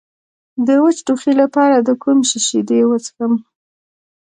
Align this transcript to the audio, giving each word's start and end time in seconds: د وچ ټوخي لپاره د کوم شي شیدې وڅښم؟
د 0.67 0.69
وچ 0.83 0.97
ټوخي 1.05 1.33
لپاره 1.41 1.75
د 1.87 1.89
کوم 2.03 2.19
شي 2.29 2.39
شیدې 2.47 2.79
وڅښم؟ 2.85 3.33